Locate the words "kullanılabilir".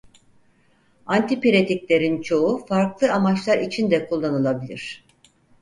4.09-5.05